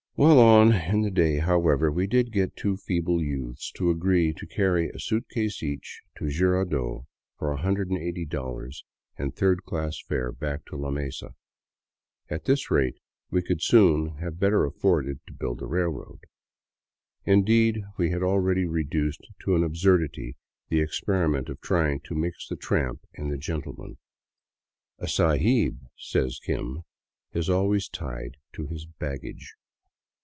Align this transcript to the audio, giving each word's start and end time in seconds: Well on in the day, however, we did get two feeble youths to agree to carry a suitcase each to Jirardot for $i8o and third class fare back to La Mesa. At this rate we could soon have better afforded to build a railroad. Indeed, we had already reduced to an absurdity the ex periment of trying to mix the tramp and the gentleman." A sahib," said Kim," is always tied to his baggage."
Well 0.17 0.39
on 0.39 0.73
in 0.73 1.01
the 1.01 1.09
day, 1.09 1.37
however, 1.37 1.89
we 1.91 2.05
did 2.05 2.31
get 2.33 2.55
two 2.57 2.77
feeble 2.77 3.23
youths 3.23 3.71
to 3.71 3.89
agree 3.89 4.33
to 4.33 4.45
carry 4.45 4.87
a 4.89 4.99
suitcase 4.99 5.63
each 5.63 6.01
to 6.17 6.27
Jirardot 6.29 7.05
for 7.39 7.55
$i8o 7.57 8.83
and 9.17 9.33
third 9.35 9.63
class 9.63 9.99
fare 10.01 10.31
back 10.31 10.63
to 10.65 10.75
La 10.75 10.91
Mesa. 10.91 11.33
At 12.29 12.43
this 12.45 12.69
rate 12.69 12.97
we 13.31 13.41
could 13.41 13.63
soon 13.63 14.17
have 14.17 14.37
better 14.39 14.63
afforded 14.65 15.21
to 15.25 15.33
build 15.33 15.59
a 15.61 15.65
railroad. 15.65 16.19
Indeed, 17.25 17.81
we 17.97 18.11
had 18.11 18.21
already 18.21 18.65
reduced 18.67 19.25
to 19.45 19.55
an 19.55 19.63
absurdity 19.63 20.35
the 20.69 20.83
ex 20.83 21.01
periment 21.01 21.49
of 21.49 21.61
trying 21.61 21.99
to 22.01 22.13
mix 22.15 22.47
the 22.47 22.57
tramp 22.57 22.99
and 23.15 23.31
the 23.31 23.37
gentleman." 23.37 23.97
A 24.99 25.07
sahib," 25.07 25.79
said 25.97 26.29
Kim," 26.45 26.83
is 27.33 27.49
always 27.49 27.87
tied 27.89 28.35
to 28.53 28.67
his 28.67 28.85
baggage." 28.85 29.55